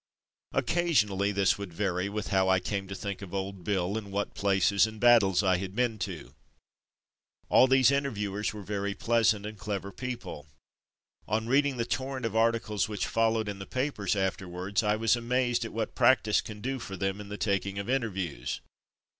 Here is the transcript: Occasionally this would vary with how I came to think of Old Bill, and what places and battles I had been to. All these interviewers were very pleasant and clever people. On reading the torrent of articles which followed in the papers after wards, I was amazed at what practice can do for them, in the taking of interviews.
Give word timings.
Occasionally 0.53 1.31
this 1.31 1.59
would 1.59 1.71
vary 1.71 2.09
with 2.09 2.29
how 2.29 2.49
I 2.49 2.59
came 2.59 2.87
to 2.87 2.95
think 2.95 3.21
of 3.21 3.35
Old 3.35 3.63
Bill, 3.63 3.99
and 3.99 4.11
what 4.11 4.33
places 4.33 4.87
and 4.87 4.99
battles 4.99 5.43
I 5.43 5.57
had 5.57 5.75
been 5.75 5.99
to. 5.99 6.33
All 7.49 7.67
these 7.67 7.91
interviewers 7.91 8.51
were 8.51 8.63
very 8.63 8.95
pleasant 8.95 9.45
and 9.45 9.59
clever 9.59 9.91
people. 9.91 10.47
On 11.27 11.45
reading 11.45 11.77
the 11.77 11.85
torrent 11.85 12.25
of 12.25 12.35
articles 12.35 12.89
which 12.89 13.05
followed 13.05 13.47
in 13.47 13.59
the 13.59 13.67
papers 13.67 14.15
after 14.15 14.47
wards, 14.47 14.81
I 14.81 14.95
was 14.95 15.15
amazed 15.15 15.65
at 15.65 15.71
what 15.71 15.93
practice 15.93 16.41
can 16.41 16.61
do 16.61 16.79
for 16.79 16.97
them, 16.97 17.21
in 17.21 17.29
the 17.29 17.37
taking 17.37 17.77
of 17.77 17.87
interviews. 17.87 18.59